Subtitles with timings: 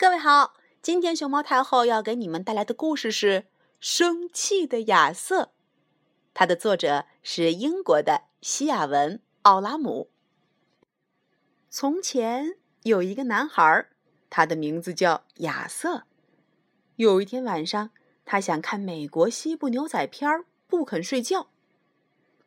[0.00, 3.40] 各位好，今天熊猫太后要给你们带来的故事是
[3.80, 5.42] 《生气的亚瑟》，
[6.32, 10.08] 它的作者是英国的西雅文·奥拉姆。
[11.68, 13.88] 从前有一个男孩，
[14.30, 16.04] 他的名字叫亚瑟。
[16.94, 17.90] 有一天晚上，
[18.24, 21.48] 他想看美国西部牛仔片，不肯睡觉。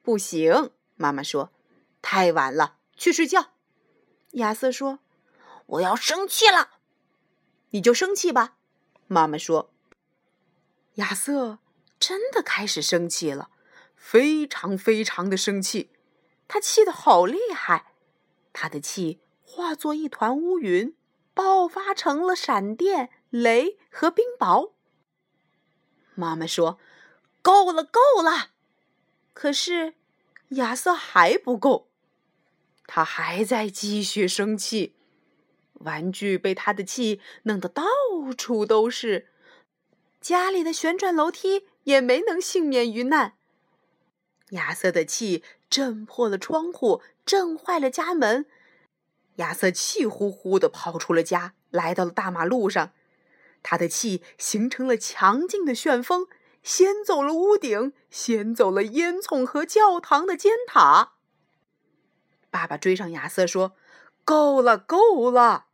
[0.00, 1.50] 不行，妈妈说，
[2.00, 3.54] 太晚了，去睡觉。
[4.34, 5.00] 亚瑟说
[5.66, 6.71] ：“我要生气了。”
[7.72, 8.56] 你就生气吧，
[9.08, 9.70] 妈妈说。
[10.94, 11.58] 亚瑟
[11.98, 13.50] 真的开始生气了，
[13.96, 15.90] 非常非常的生气，
[16.48, 17.92] 他气得好厉害，
[18.52, 20.94] 他的气化作一团乌云，
[21.32, 24.72] 爆发成了闪电、雷和冰雹。
[26.14, 26.78] 妈妈说
[27.40, 28.50] ：“够了，够了。”
[29.32, 29.94] 可是
[30.50, 31.88] 亚瑟还不够，
[32.86, 34.94] 他还在继续生气。
[35.84, 37.84] 玩具被他的气弄得到
[38.36, 39.28] 处都是，
[40.20, 43.34] 家里的旋转楼梯也没能幸免于难。
[44.50, 48.46] 亚瑟的气震破了窗户，震坏了家门。
[49.36, 52.92] 亚瑟气呼呼地跑出了家，来到了大马路上。
[53.62, 56.26] 他的气形成了强劲的旋风，
[56.62, 61.14] 掀走了屋顶，掀走了烟囱和教堂的尖塔。
[62.50, 63.72] 爸爸追上亚瑟说
[64.24, 65.68] ：“够了，够了！”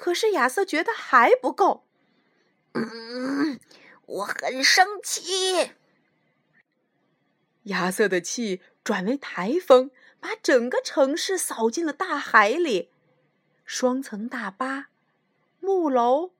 [0.00, 1.84] 可是亚瑟觉得还不够，
[2.72, 3.60] 嗯，
[4.06, 5.72] 我很生气。
[7.64, 12.90] 亚瑟的气转为台风，把整个城市扫进了大海里。
[13.66, 14.88] 双层大巴、
[15.60, 16.32] 木楼、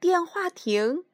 [0.00, 1.04] 电话亭、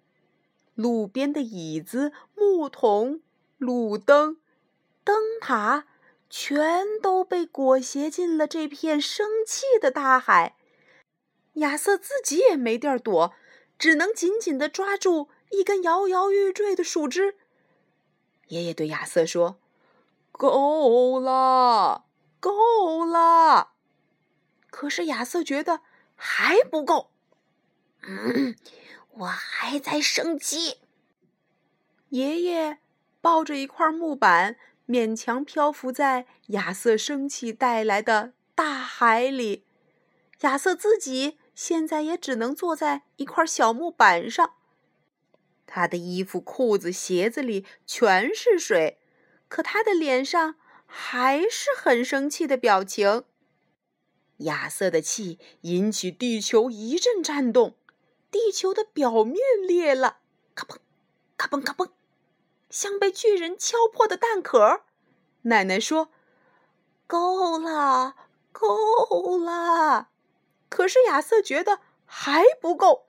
[0.74, 3.20] 路边的椅子、木桶、
[3.58, 4.38] 路灯、
[5.04, 5.86] 灯塔，
[6.30, 10.56] 全都被裹挟进了这片生气的大海。
[11.54, 13.32] 亚瑟自己也没地儿躲，
[13.78, 17.36] 只能紧紧地抓住一根摇摇欲坠的树枝。
[18.48, 19.58] 爷爷对亚瑟说
[20.32, 22.06] ：“够了，
[22.40, 23.72] 够了。”
[24.70, 25.80] 可是亚瑟觉得
[26.16, 27.10] 还不够。
[28.02, 28.56] 嗯，
[29.10, 30.78] 我还在生气。
[32.08, 32.78] 爷爷
[33.20, 34.56] 抱着一块木板，
[34.88, 39.64] 勉强漂浮在亚瑟生气带来的大海里。
[40.40, 41.38] 亚瑟自己。
[41.54, 44.54] 现在也只能坐在一块小木板上。
[45.66, 48.98] 他的衣服、裤子、鞋子里全是水，
[49.48, 50.56] 可他的脸上
[50.86, 53.24] 还是很生气的表情。
[54.38, 57.76] 亚瑟的气引起地球一阵颤动，
[58.30, 59.36] 地球的表面
[59.66, 60.18] 裂了，
[60.54, 60.76] 咔嘣，
[61.36, 61.90] 咔嘣，咔嘣，
[62.68, 64.82] 像被巨人敲破的蛋壳。
[65.42, 66.10] 奶奶说
[67.06, 68.16] ：“够了，
[68.52, 70.08] 够了。”
[70.74, 73.06] 可是亚瑟觉得还不够，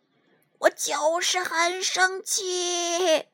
[0.59, 3.25] 我就是很生气。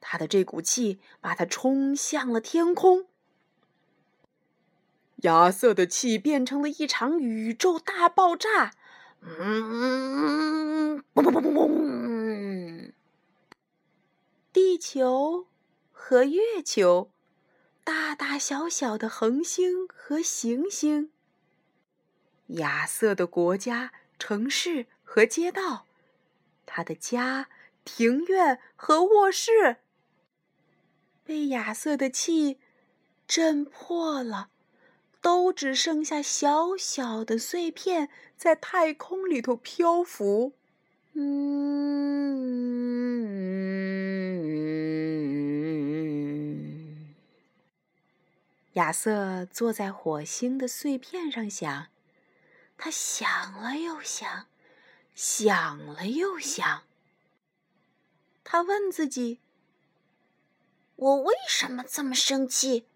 [0.00, 3.08] 他的这股气把他冲向了天空。
[5.16, 8.72] 亚瑟的气变成了一场宇宙大爆炸，
[9.20, 12.92] 嗯，嘣嘣嘣嘣嘣！
[14.50, 15.46] 地球
[15.92, 17.10] 和月球，
[17.84, 21.12] 大大小小的恒星和行星。
[22.54, 25.86] 亚瑟的国家、城市和街道，
[26.66, 27.48] 他的家、
[27.84, 29.76] 庭院和卧室，
[31.24, 32.58] 被亚瑟的气
[33.26, 34.50] 震破了，
[35.20, 40.54] 都只剩下小小的碎片在太空里头漂浮。
[41.12, 41.54] 嗯，
[48.72, 51.86] 亚瑟坐在火星的碎片上想。
[52.82, 54.46] 他想了又想，
[55.14, 56.84] 想了又想。
[58.42, 59.38] 他问自己
[60.96, 62.86] ：“我为什么这么生气？”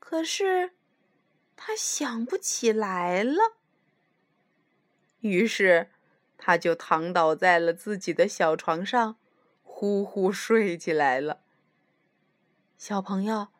[0.00, 0.72] 可是
[1.54, 3.58] 他想不起来了。
[5.20, 5.92] 于是
[6.36, 9.16] 他就躺倒在了自己的小床上，
[9.62, 11.44] 呼呼睡起来了。
[12.76, 13.52] 小朋友，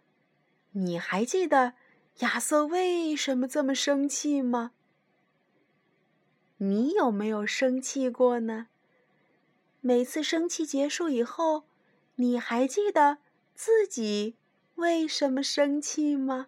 [0.73, 1.75] 你还记得？
[2.19, 4.73] 亚瑟为什么这么生气吗？
[6.59, 8.69] 你有没有生气过呢？
[9.81, 11.65] 每次生气结束以后，
[12.15, 13.19] 你还记得
[13.55, 14.37] 自己
[14.77, 16.47] 为什么生气吗？